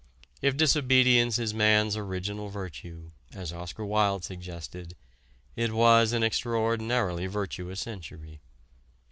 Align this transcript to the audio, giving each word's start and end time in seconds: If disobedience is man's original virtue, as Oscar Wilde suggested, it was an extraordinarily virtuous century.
If 0.41 0.57
disobedience 0.57 1.37
is 1.37 1.53
man's 1.53 1.95
original 1.95 2.49
virtue, 2.49 3.11
as 3.33 3.53
Oscar 3.53 3.85
Wilde 3.85 4.23
suggested, 4.23 4.95
it 5.55 5.73
was 5.73 6.11
an 6.11 6.23
extraordinarily 6.23 7.27
virtuous 7.27 7.81
century. 7.81 8.41